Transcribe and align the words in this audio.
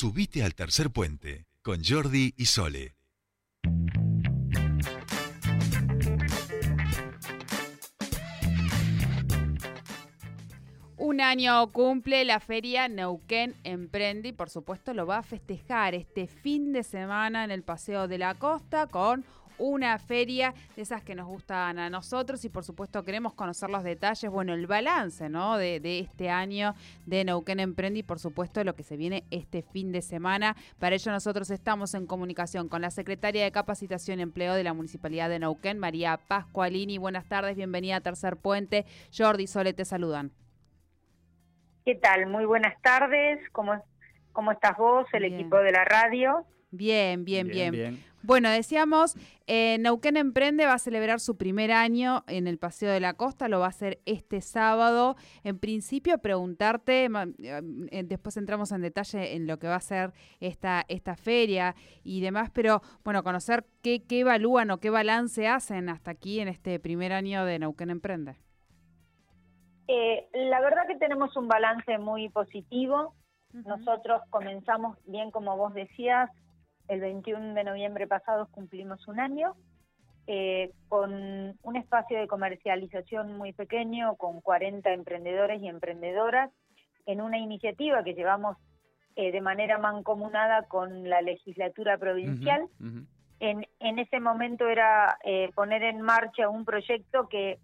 Subite 0.00 0.42
al 0.42 0.54
tercer 0.54 0.88
puente 0.88 1.44
con 1.60 1.84
Jordi 1.84 2.32
y 2.38 2.46
Sole. 2.46 2.96
Un 10.96 11.20
año 11.20 11.70
cumple 11.72 12.24
la 12.24 12.40
feria 12.40 12.88
Neuquén 12.88 13.54
Emprende 13.62 14.30
y 14.30 14.32
por 14.32 14.48
supuesto 14.48 14.94
lo 14.94 15.06
va 15.06 15.18
a 15.18 15.22
festejar 15.22 15.94
este 15.94 16.28
fin 16.28 16.72
de 16.72 16.82
semana 16.82 17.44
en 17.44 17.50
el 17.50 17.62
Paseo 17.62 18.08
de 18.08 18.16
la 18.16 18.36
Costa 18.36 18.86
con 18.86 19.26
una 19.60 19.98
feria 19.98 20.54
de 20.74 20.82
esas 20.82 21.02
que 21.02 21.14
nos 21.14 21.26
gustan 21.26 21.78
a 21.78 21.90
nosotros 21.90 22.44
y 22.44 22.48
por 22.48 22.64
supuesto 22.64 23.04
queremos 23.04 23.34
conocer 23.34 23.68
los 23.68 23.84
detalles, 23.84 24.30
bueno, 24.30 24.54
el 24.54 24.66
balance 24.66 25.28
¿no? 25.28 25.58
de, 25.58 25.80
este 26.00 26.30
año 26.30 26.74
de 27.06 27.24
Neuquén 27.24 27.60
Emprende 27.60 28.00
y 28.00 28.02
por 28.02 28.18
supuesto 28.18 28.64
lo 28.64 28.74
que 28.74 28.82
se 28.82 28.96
viene 28.96 29.24
este 29.30 29.62
fin 29.62 29.92
de 29.92 30.00
semana. 30.02 30.56
Para 30.78 30.94
ello 30.94 31.12
nosotros 31.12 31.50
estamos 31.50 31.94
en 31.94 32.06
comunicación 32.06 32.68
con 32.68 32.80
la 32.80 32.90
secretaria 32.90 33.44
de 33.44 33.52
Capacitación 33.52 34.18
y 34.18 34.22
Empleo 34.22 34.54
de 34.54 34.64
la 34.64 34.72
Municipalidad 34.72 35.28
de 35.28 35.38
Neuquén, 35.38 35.78
María 35.78 36.16
Pascualini. 36.16 36.96
Buenas 36.96 37.26
tardes, 37.26 37.54
bienvenida 37.54 37.96
a 37.96 38.00
Tercer 38.00 38.38
Puente. 38.38 38.86
Jordi 39.16 39.46
Sole 39.46 39.74
te 39.74 39.84
saludan. 39.84 40.32
¿Qué 41.84 41.94
tal? 41.96 42.26
Muy 42.26 42.46
buenas 42.46 42.80
tardes. 42.80 43.40
¿Cómo, 43.52 43.84
cómo 44.32 44.52
estás 44.52 44.76
vos, 44.78 45.06
el 45.12 45.24
equipo 45.24 45.58
de 45.58 45.72
la 45.72 45.84
radio? 45.84 46.46
Bien, 46.70 47.24
bien, 47.24 47.48
bien. 47.48 48.04
Bueno, 48.22 48.50
decíamos, 48.50 49.16
eh, 49.46 49.78
Neuquén 49.80 50.18
Emprende 50.18 50.66
va 50.66 50.74
a 50.74 50.78
celebrar 50.78 51.20
su 51.20 51.38
primer 51.38 51.72
año 51.72 52.22
en 52.26 52.46
el 52.46 52.58
Paseo 52.58 52.92
de 52.92 53.00
la 53.00 53.14
Costa, 53.14 53.48
lo 53.48 53.60
va 53.60 53.66
a 53.66 53.70
hacer 53.70 53.98
este 54.04 54.42
sábado. 54.42 55.16
En 55.42 55.58
principio, 55.58 56.18
preguntarte, 56.18 57.08
eh, 57.08 58.02
después 58.04 58.36
entramos 58.36 58.72
en 58.72 58.82
detalle 58.82 59.34
en 59.34 59.46
lo 59.46 59.58
que 59.58 59.68
va 59.68 59.76
a 59.76 59.80
ser 59.80 60.12
esta, 60.38 60.84
esta 60.88 61.16
feria 61.16 61.74
y 62.04 62.20
demás, 62.20 62.50
pero 62.52 62.82
bueno, 63.04 63.22
conocer 63.22 63.64
qué, 63.82 64.04
qué 64.06 64.20
evalúan 64.20 64.70
o 64.70 64.78
qué 64.78 64.90
balance 64.90 65.48
hacen 65.48 65.88
hasta 65.88 66.10
aquí 66.10 66.40
en 66.40 66.48
este 66.48 66.78
primer 66.78 67.12
año 67.14 67.46
de 67.46 67.58
Neuquén 67.58 67.88
Emprende. 67.88 68.36
Eh, 69.88 70.28
la 70.34 70.60
verdad 70.60 70.86
que 70.86 70.96
tenemos 70.96 71.36
un 71.36 71.48
balance 71.48 71.98
muy 71.98 72.28
positivo. 72.28 73.14
Nosotros 73.52 74.22
comenzamos, 74.30 74.96
bien 75.06 75.32
como 75.32 75.56
vos 75.56 75.74
decías, 75.74 76.30
el 76.88 77.00
21 77.00 77.54
de 77.54 77.64
noviembre 77.64 78.06
pasado 78.06 78.48
cumplimos 78.50 79.06
un 79.08 79.20
año, 79.20 79.54
eh, 80.26 80.72
con 80.88 81.12
un 81.62 81.76
espacio 81.76 82.18
de 82.18 82.26
comercialización 82.26 83.36
muy 83.36 83.52
pequeño, 83.52 84.16
con 84.16 84.40
40 84.40 84.92
emprendedores 84.92 85.62
y 85.62 85.68
emprendedoras, 85.68 86.50
en 87.06 87.20
una 87.20 87.38
iniciativa 87.38 88.04
que 88.04 88.14
llevamos 88.14 88.56
eh, 89.16 89.32
de 89.32 89.40
manera 89.40 89.78
mancomunada 89.78 90.64
con 90.68 91.08
la 91.08 91.20
legislatura 91.22 91.98
provincial. 91.98 92.68
En, 93.40 93.66
en 93.80 93.98
ese 93.98 94.20
momento 94.20 94.68
era 94.68 95.18
poner 95.54 95.82
en 95.82 96.02
marcha 96.02 96.50
un 96.50 96.66
proyecto 96.66 97.26
que 97.28 97.58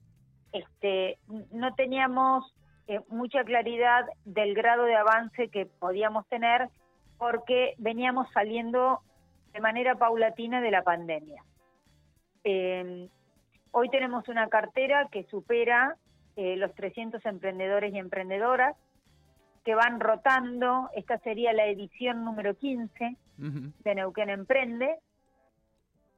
este, 0.52 1.18
no 1.52 1.74
teníamos 1.74 2.44
eh, 2.88 3.00
mucha 3.08 3.42
claridad 3.44 4.06
del 4.24 4.54
grado 4.54 4.84
de 4.84 4.94
avance 4.94 5.48
que 5.48 5.66
podíamos 5.66 6.26
tener 6.28 6.68
porque 7.18 7.74
veníamos 7.78 8.30
saliendo 8.32 9.00
de 9.52 9.60
manera 9.60 9.96
paulatina 9.96 10.60
de 10.60 10.70
la 10.70 10.82
pandemia. 10.82 11.42
Em, 12.44 13.08
hoy 13.72 13.88
tenemos 13.90 14.28
una 14.28 14.48
cartera 14.48 15.08
que 15.10 15.24
supera 15.24 15.96
eh, 16.36 16.56
los 16.56 16.74
300 16.74 17.24
emprendedores 17.24 17.94
y 17.94 17.98
emprendedoras 17.98 18.76
que 19.64 19.74
van 19.74 20.00
rotando. 20.00 20.90
Esta 20.94 21.18
sería 21.18 21.52
la 21.52 21.66
edición 21.66 22.24
número 22.24 22.54
15 22.54 23.16
de 23.38 23.94
Neuquén 23.94 24.30
Emprende 24.30 24.98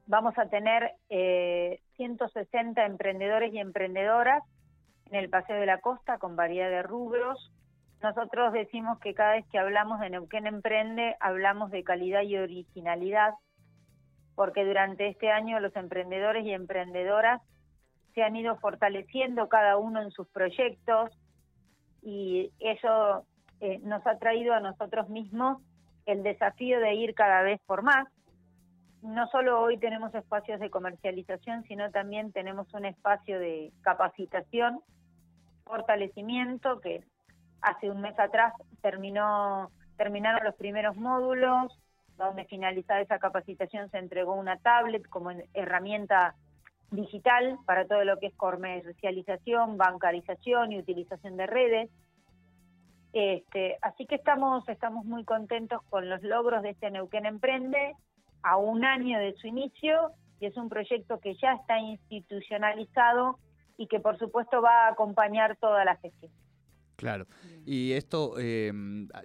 vamos 0.09 0.37
a 0.39 0.49
tener 0.49 0.95
eh, 1.11 1.81
160 1.97 2.85
emprendedores 2.85 3.55
y 3.55 3.59
emprendedoras 3.59 4.43
en 5.11 5.17
el 5.17 5.29
Paseo 5.29 5.61
de 5.61 5.67
la 5.67 5.81
Costa 5.81 6.19
con 6.19 6.35
variedad 6.35 6.71
de 6.71 6.83
rubros. 6.83 7.53
Nosotros 8.03 8.53
decimos 8.53 8.99
que 9.01 9.15
cada 9.15 9.33
vez 9.33 9.47
que 9.51 9.59
hablamos 9.59 9.99
de 10.01 10.11
Neuquén 10.11 10.47
Emprende, 10.47 11.17
hablamos 11.19 11.71
de 11.71 11.83
calidad 11.83 12.23
y 12.23 12.37
originalidad, 12.37 13.35
porque 14.37 14.65
durante 14.65 15.09
este 15.09 15.33
año 15.33 15.59
los 15.59 15.75
emprendedores 15.75 16.45
y 16.45 16.53
emprendedoras 16.53 17.43
se 18.15 18.23
han 18.23 18.37
ido 18.37 18.57
fortaleciendo 18.59 19.49
cada 19.49 19.77
uno 19.77 20.01
en 20.01 20.13
sus 20.13 20.29
proyectos 20.29 21.11
y 22.03 22.53
eso 22.61 23.25
eh, 23.61 23.81
nos 23.81 24.07
ha 24.07 24.19
traído 24.19 24.55
a 24.55 24.61
nosotros 24.61 25.09
mismos 25.09 25.61
el 26.07 26.23
desafío 26.23 26.79
de 26.81 26.95
ir 26.95 27.15
cada 27.15 27.43
vez 27.43 27.61
por 27.67 27.83
más. 27.83 28.07
No 29.03 29.27
solo 29.29 29.61
hoy 29.61 29.77
tenemos 29.79 30.15
espacios 30.15 30.61
de 30.61 30.71
comercialización, 30.71 31.65
sino 31.65 31.91
también 31.91 32.33
tenemos 32.33 32.73
un 32.75 32.85
espacio 32.85 33.39
de 33.41 33.73
capacitación, 33.83 34.81
fortalecimiento, 35.65 36.81
que 36.81 37.05
hace 37.61 37.91
un 37.91 38.01
mes 38.01 38.19
atrás 38.19 38.55
terminó, 38.83 39.71
terminaron 39.97 40.45
los 40.45 40.55
primeros 40.55 40.97
módulos, 40.97 41.79
donde 42.17 42.45
finalizada 42.47 43.01
esa 43.01 43.19
capacitación 43.19 43.91
se 43.91 43.99
entregó 43.99 44.35
una 44.35 44.57
tablet 44.59 45.07
como 45.09 45.31
herramienta 45.55 46.35
digital 46.91 47.59
para 47.67 47.87
todo 47.87 48.05
lo 48.05 48.19
que 48.19 48.27
es 48.27 48.35
comercialización, 48.35 49.77
bancarización 49.77 50.73
y 50.73 50.79
utilización 50.79 51.37
de 51.37 51.47
redes. 51.47 51.91
Este, 53.13 53.79
así 53.83 54.07
que 54.07 54.17
estamos, 54.17 54.69
estamos 54.69 55.05
muy 55.05 55.25
contentos 55.25 55.83
con 55.91 56.09
los 56.09 56.23
logros 56.23 56.63
de 56.63 56.71
este 56.71 56.91
Neuquén 56.91 57.27
Emprende 57.27 57.95
a 58.43 58.57
un 58.57 58.85
año 58.85 59.19
de 59.19 59.35
su 59.35 59.47
inicio 59.47 60.13
y 60.41 60.47
es 60.47 60.57
un 60.57 60.69
proyecto 60.69 61.19
que 61.21 61.35
ya 61.35 61.55
está 61.55 61.79
institucionalizado 61.79 63.39
y 63.77 63.87
que 63.87 64.01
por 64.01 64.19
supuesto 64.19 64.61
va 64.61 64.87
a 64.87 64.93
acompañar 64.93 65.57
toda 65.57 65.85
la 65.85 65.97
gestión. 65.97 66.33
Claro. 66.99 67.29
Y 67.65 67.93
esto 67.93 68.35
eh, 68.41 68.73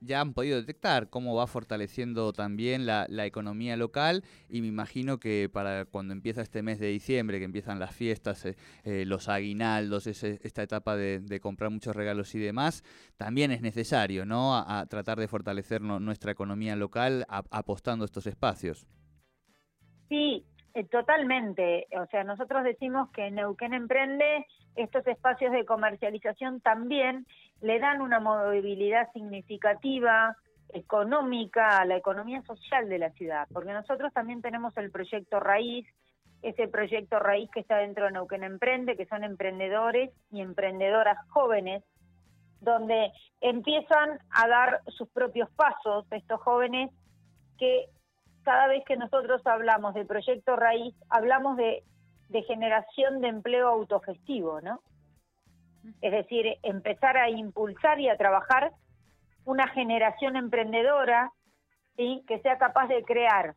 ya 0.01 0.21
han 0.21 0.35
podido 0.35 0.57
detectar 0.57 1.09
cómo 1.09 1.33
va 1.33 1.47
fortaleciendo 1.47 2.31
también 2.31 2.85
la, 2.85 3.07
economía 3.25 3.75
local 3.77 4.23
y 4.47 4.61
me 4.61 4.67
imagino 4.67 5.17
que 5.17 5.49
para 5.51 5.85
cuando 5.85 6.13
empieza 6.13 6.43
este 6.43 6.61
mes 6.61 6.77
de 6.77 6.89
diciembre, 6.89 7.39
que 7.39 7.45
empiezan 7.45 7.79
las 7.79 7.95
fiestas, 7.95 8.45
eh, 8.45 8.55
eh, 8.83 9.05
los 9.07 9.27
aguinaldos, 9.27 10.05
esta 10.05 10.61
etapa 10.61 10.95
de, 10.95 11.39
comprar 11.41 11.71
muchos 11.71 11.95
regalos 11.95 12.35
y 12.35 12.39
demás, 12.39 12.83
también 13.17 13.49
es 13.49 13.61
necesario, 13.61 14.23
¿no? 14.23 14.55
A, 14.55 14.85
tratar 14.85 15.17
de 15.17 15.27
fortalecer 15.27 15.81
nuestra 15.81 16.31
economía 16.31 16.75
local 16.75 17.25
apostando 17.27 18.05
estos 18.05 18.27
espacios. 18.27 18.85
Sí, 20.09 20.45
eh, 20.75 20.83
totalmente. 20.85 21.87
O 21.99 22.05
sea, 22.07 22.23
nosotros 22.23 22.63
decimos 22.63 23.09
que 23.11 23.29
Neuquén 23.31 23.73
Emprende, 23.73 24.45
estos 24.75 25.05
espacios 25.07 25.51
de 25.51 25.65
comercialización 25.65 26.61
también 26.61 27.25
le 27.61 27.79
dan 27.79 28.01
una 28.01 28.19
movilidad 28.19 29.11
significativa, 29.13 30.35
económica, 30.69 31.77
a 31.77 31.85
la 31.85 31.97
economía 31.97 32.41
social 32.43 32.89
de 32.89 32.99
la 32.99 33.11
ciudad, 33.11 33.47
porque 33.53 33.73
nosotros 33.73 34.11
también 34.13 34.41
tenemos 34.41 34.75
el 34.77 34.91
proyecto 34.91 35.39
Raíz, 35.39 35.87
ese 36.41 36.67
proyecto 36.67 37.19
Raíz 37.19 37.49
que 37.51 37.61
está 37.61 37.77
dentro 37.77 38.05
de 38.05 38.11
Neuquén 38.11 38.43
Emprende, 38.43 38.97
que 38.97 39.05
son 39.05 39.23
emprendedores 39.23 40.11
y 40.31 40.41
emprendedoras 40.41 41.17
jóvenes, 41.29 41.83
donde 42.59 43.11
empiezan 43.41 44.19
a 44.31 44.47
dar 44.47 44.81
sus 44.87 45.09
propios 45.09 45.49
pasos 45.51 46.05
estos 46.11 46.41
jóvenes 46.41 46.89
que 47.57 47.85
cada 48.43 48.67
vez 48.67 48.83
que 48.85 48.97
nosotros 48.97 49.41
hablamos 49.45 49.93
de 49.93 50.05
proyecto 50.05 50.55
raíz, 50.55 50.95
hablamos 51.09 51.55
de, 51.57 51.83
generación 52.41 53.21
de 53.21 53.27
empleo 53.27 53.67
autogestivo, 53.67 54.59
¿no? 54.61 54.79
Es 56.01 56.11
decir, 56.11 56.57
empezar 56.63 57.17
a 57.17 57.29
impulsar 57.29 57.99
y 57.99 58.09
a 58.09 58.17
trabajar 58.17 58.71
una 59.45 59.67
generación 59.67 60.35
emprendedora 60.35 61.31
¿sí? 61.97 62.23
que 62.27 62.39
sea 62.39 62.57
capaz 62.57 62.87
de 62.87 63.03
crear 63.03 63.55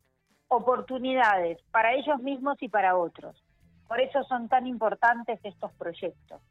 oportunidades 0.49 1.59
para 1.71 1.93
ellos 1.93 2.19
mismos 2.21 2.61
y 2.61 2.69
para 2.69 2.95
otros. 2.95 3.41
Por 3.87 4.01
eso 4.01 4.23
son 4.23 4.49
tan 4.49 4.67
importantes 4.67 5.39
estos 5.43 5.71
proyectos. 5.73 6.41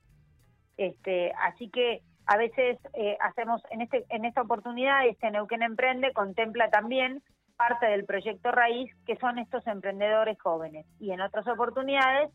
Este, 0.76 1.32
así 1.32 1.70
que 1.70 2.02
a 2.26 2.37
veces 2.37 2.79
eh, 2.94 3.17
hacemos 3.20 3.62
en 3.70 3.82
este 3.82 4.05
en 4.11 4.25
esta 4.25 4.43
oportunidad 4.43 5.06
este 5.06 5.31
Neuquén 5.31 5.62
Emprende 5.62 6.12
contempla 6.12 6.69
también 6.70 7.22
parte 7.56 7.87
del 7.87 8.05
proyecto 8.05 8.50
Raíz, 8.53 8.91
que 9.06 9.17
son 9.17 9.38
estos 9.38 9.67
emprendedores 9.67 10.38
jóvenes. 10.41 10.87
Y 11.00 11.11
en 11.12 11.20
otras 11.20 11.47
oportunidades 11.49 12.31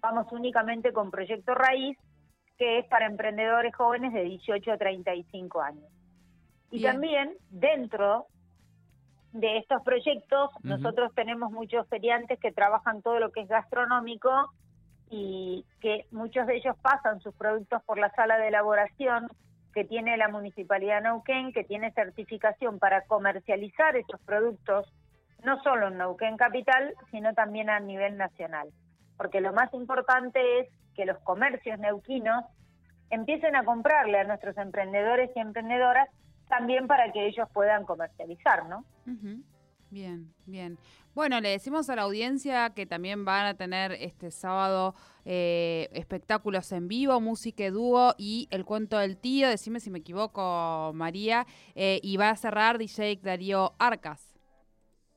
vamos 0.00 0.30
únicamente 0.32 0.92
con 0.92 1.10
proyecto 1.10 1.54
Raíz, 1.54 1.98
que 2.58 2.78
es 2.78 2.86
para 2.86 3.06
emprendedores 3.06 3.74
jóvenes 3.74 4.12
de 4.12 4.22
18 4.22 4.72
a 4.72 4.76
35 4.78 5.60
años. 5.60 5.90
Y 6.70 6.82
también 6.82 7.34
dentro 7.50 8.26
de 9.32 9.58
estos 9.58 9.82
proyectos, 9.82 10.50
nosotros 10.62 11.12
tenemos 11.14 11.50
muchos 11.52 11.86
feriantes 11.88 12.38
que 12.40 12.52
trabajan 12.52 13.02
todo 13.02 13.20
lo 13.20 13.30
que 13.30 13.42
es 13.42 13.48
gastronómico 13.48 14.30
y 15.10 15.64
que 15.80 16.06
muchos 16.10 16.46
de 16.46 16.56
ellos 16.56 16.76
pasan 16.80 17.20
sus 17.20 17.34
productos 17.34 17.82
por 17.84 17.98
la 17.98 18.10
sala 18.12 18.38
de 18.38 18.48
elaboración 18.48 19.28
que 19.76 19.84
tiene 19.84 20.16
la 20.16 20.28
Municipalidad 20.28 21.02
de 21.02 21.10
Neuquén, 21.10 21.52
que 21.52 21.62
tiene 21.62 21.92
certificación 21.92 22.78
para 22.78 23.02
comercializar 23.02 23.94
estos 23.94 24.18
productos, 24.22 24.90
no 25.44 25.62
solo 25.62 25.88
en 25.88 25.98
Neuquén 25.98 26.38
Capital, 26.38 26.94
sino 27.10 27.34
también 27.34 27.68
a 27.68 27.78
nivel 27.78 28.16
nacional. 28.16 28.70
Porque 29.18 29.42
lo 29.42 29.52
más 29.52 29.70
importante 29.74 30.60
es 30.60 30.68
que 30.94 31.04
los 31.04 31.18
comercios 31.18 31.78
neuquinos 31.78 32.42
empiecen 33.10 33.54
a 33.54 33.66
comprarle 33.66 34.18
a 34.18 34.24
nuestros 34.24 34.56
emprendedores 34.56 35.30
y 35.36 35.40
emprendedoras 35.40 36.08
también 36.48 36.86
para 36.86 37.12
que 37.12 37.26
ellos 37.26 37.46
puedan 37.52 37.84
comercializar, 37.84 38.66
¿no? 38.70 38.82
Bien, 39.96 40.30
bien. 40.44 40.76
Bueno, 41.14 41.40
le 41.40 41.48
decimos 41.48 41.88
a 41.88 41.96
la 41.96 42.02
audiencia 42.02 42.68
que 42.74 42.84
también 42.84 43.24
van 43.24 43.46
a 43.46 43.54
tener 43.54 43.92
este 43.92 44.30
sábado 44.30 44.94
eh, 45.24 45.88
espectáculos 45.94 46.70
en 46.72 46.86
vivo, 46.86 47.18
música 47.18 47.70
dúo 47.70 48.12
y 48.18 48.46
el 48.50 48.66
cuento 48.66 48.98
del 48.98 49.16
tío, 49.16 49.48
decime 49.48 49.80
si 49.80 49.88
me 49.88 50.00
equivoco, 50.00 50.92
María, 50.92 51.46
eh, 51.74 51.98
y 52.02 52.18
va 52.18 52.28
a 52.28 52.36
cerrar 52.36 52.76
DJ 52.76 53.20
Darío 53.22 53.72
Arcas. 53.78 54.38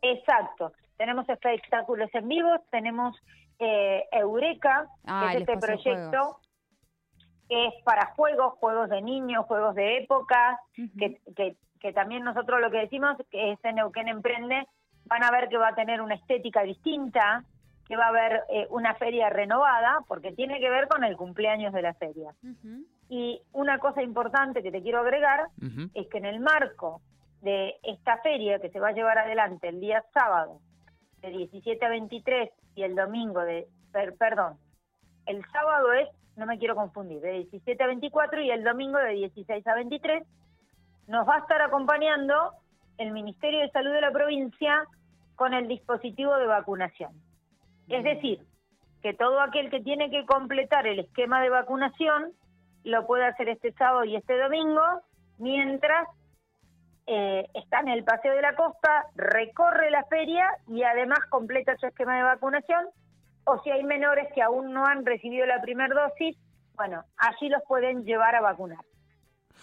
Exacto, 0.02 0.72
tenemos 0.96 1.28
espectáculos 1.28 2.10
en 2.14 2.30
vivo, 2.30 2.50
tenemos 2.72 3.18
eh, 3.60 4.06
Eureka, 4.14 4.88
ah, 5.04 5.28
que 5.30 5.40
es 5.40 5.42
este 5.42 5.58
proyecto 5.58 6.40
que 7.50 7.66
es 7.66 7.74
para 7.84 8.14
juegos, 8.14 8.54
juegos 8.60 8.90
de 8.90 9.02
niños, 9.02 9.46
juegos 9.46 9.76
de 9.76 9.98
época, 9.98 10.58
que, 10.98 11.20
que, 11.36 11.58
que, 11.80 11.94
también 11.94 12.24
nosotros 12.24 12.62
lo 12.62 12.72
que 12.72 12.80
decimos 12.80 13.16
que 13.30 13.52
este 13.52 13.74
Neuquén 13.74 14.08
Emprende 14.08 14.68
van 15.06 15.24
a 15.24 15.32
ver 15.32 15.50
que 15.50 15.58
va 15.58 15.70
a 15.70 15.76
tener 15.76 16.02
una 16.02 16.16
estética 16.16 16.64
distinta, 16.64 17.44
que 17.88 17.98
va 17.98 18.06
a 18.06 18.10
haber 18.10 18.44
eh, 18.50 18.68
una 18.70 18.94
feria 18.96 19.30
renovada, 19.30 20.00
porque 20.08 20.32
tiene 20.32 20.60
que 20.60 20.70
ver 20.70 20.88
con 20.88 21.04
el 21.04 21.18
cumpleaños 21.18 21.74
de 21.74 21.82
la 21.82 21.94
feria. 21.96 22.34
Y 23.10 23.42
una 23.52 23.80
cosa 23.80 24.04
importante 24.04 24.62
que 24.62 24.72
te 24.72 24.84
quiero 24.84 25.00
agregar 25.00 25.48
es 25.96 26.08
que 26.08 26.20
en 26.20 26.26
el 26.26 26.40
marco 26.40 27.02
de 27.42 27.78
esta 27.84 28.18
feria 28.18 28.60
que 28.60 28.70
se 28.70 28.80
va 28.80 28.90
a 28.90 28.94
llevar 28.94 29.18
adelante 29.18 29.70
el 29.70 29.80
día 29.80 30.04
sábado 30.14 30.60
de 31.22 31.30
17 31.30 31.84
a 31.84 31.90
23 31.90 32.50
y 32.76 32.84
el 32.84 32.96
domingo 32.96 33.42
de, 33.42 33.68
perdón, 34.18 34.58
el 35.26 35.44
sábado 35.52 35.94
es, 35.94 36.08
no 36.36 36.46
me 36.46 36.58
quiero 36.58 36.76
confundir, 36.76 37.22
de 37.22 37.32
17 37.32 37.84
a 37.84 37.88
24 37.88 38.42
y 38.42 38.52
el 38.52 38.64
domingo 38.64 39.00
de 39.00 39.14
16 39.14 39.66
a 39.68 39.76
23, 39.76 40.24
nos 41.10 41.28
va 41.28 41.36
a 41.36 41.40
estar 41.40 41.60
acompañando 41.62 42.54
el 43.00 43.12
Ministerio 43.12 43.62
de 43.62 43.72
Salud 43.72 43.92
de 43.92 44.02
la 44.02 44.12
provincia 44.12 44.86
con 45.36 45.56
el 45.56 45.68
dispositivo 45.68 46.38
de 46.38 46.46
vacunación. 46.46 47.12
Es 47.88 48.04
decir, 48.04 48.46
que 49.02 49.16
todo 49.16 49.42
aquel 49.42 49.72
que 49.72 49.82
tiene 49.82 50.12
que 50.12 50.26
completar 50.28 50.86
el 50.86 51.00
esquema 51.00 51.42
de 51.42 51.50
vacunación 51.50 52.34
lo 52.84 53.08
puede 53.08 53.26
hacer 53.26 53.50
este 53.50 53.74
sábado 53.74 54.04
y 54.06 54.16
este 54.16 54.38
domingo, 54.38 54.84
mientras 55.40 56.08
eh, 57.08 57.48
está 57.56 57.80
en 57.80 57.88
el 57.88 58.04
Paseo 58.04 58.36
de 58.36 58.44
la 58.44 58.56
Costa, 58.56 59.06
recorre 59.16 59.90
la 59.90 60.04
feria 60.04 60.48
y 60.68 60.84
además 60.84 61.20
completa 61.30 61.76
su 61.78 61.88
esquema 61.88 62.18
de 62.18 62.24
vacunación. 62.24 62.86
O 63.46 63.60
si 63.64 63.72
hay 63.72 63.84
menores 63.84 64.32
que 64.36 64.44
aún 64.44 64.74
no 64.74 64.86
han 64.86 65.04
recibido 65.04 65.48
la 65.48 65.60
primera 65.60 66.04
dosis, 66.04 66.38
bueno, 66.76 67.04
allí 67.18 67.50
los 67.50 67.64
pueden 67.68 68.06
llevar 68.06 68.36
a 68.36 68.42
vacunar. 68.42 68.86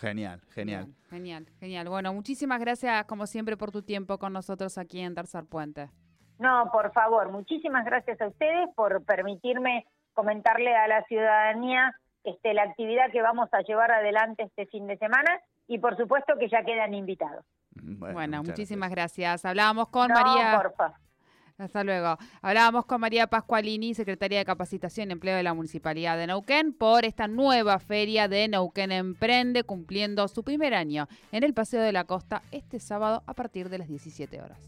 Genial, 0.00 0.40
genial. 0.50 0.86
genial, 1.08 1.46
genial. 1.58 1.88
Bueno, 1.88 2.12
muchísimas 2.12 2.60
gracias 2.60 3.04
como 3.06 3.26
siempre 3.26 3.56
por 3.56 3.70
tu 3.70 3.82
tiempo 3.82 4.18
con 4.18 4.32
nosotros 4.32 4.76
aquí 4.78 5.00
en 5.00 5.14
Tercer 5.14 5.44
Puente. 5.44 5.90
No, 6.38 6.70
por 6.70 6.92
favor, 6.92 7.30
muchísimas 7.30 7.84
gracias 7.84 8.20
a 8.20 8.28
ustedes 8.28 8.68
por 8.74 9.04
permitirme 9.04 9.86
comentarle 10.12 10.74
a 10.74 10.86
la 10.86 11.02
ciudadanía 11.04 11.94
este, 12.24 12.52
la 12.54 12.64
actividad 12.64 13.10
que 13.10 13.22
vamos 13.22 13.48
a 13.52 13.60
llevar 13.62 13.90
adelante 13.90 14.42
este 14.42 14.66
fin 14.66 14.86
de 14.86 14.98
semana 14.98 15.40
y 15.68 15.78
por 15.78 15.96
supuesto 15.96 16.34
que 16.38 16.48
ya 16.48 16.62
quedan 16.64 16.92
invitados. 16.94 17.44
Bueno, 17.70 18.42
muchísimas 18.42 18.90
gracias. 18.90 19.44
Hablábamos 19.44 19.88
con 19.88 20.08
María. 20.08 20.60
Hasta 21.58 21.82
luego. 21.84 22.18
Hablábamos 22.42 22.84
con 22.84 23.00
María 23.00 23.28
Pascualini, 23.28 23.94
secretaria 23.94 24.38
de 24.38 24.44
Capacitación 24.44 25.08
y 25.08 25.12
Empleo 25.12 25.36
de 25.36 25.42
la 25.42 25.54
Municipalidad 25.54 26.18
de 26.18 26.26
Neuquén, 26.26 26.74
por 26.74 27.06
esta 27.06 27.28
nueva 27.28 27.78
feria 27.78 28.28
de 28.28 28.46
Neuquén 28.48 28.92
Emprende, 28.92 29.64
cumpliendo 29.64 30.28
su 30.28 30.42
primer 30.42 30.74
año 30.74 31.08
en 31.32 31.44
el 31.44 31.54
Paseo 31.54 31.80
de 31.80 31.92
la 31.92 32.04
Costa 32.04 32.42
este 32.50 32.78
sábado 32.78 33.22
a 33.26 33.32
partir 33.32 33.70
de 33.70 33.78
las 33.78 33.88
17 33.88 34.42
horas. 34.42 34.58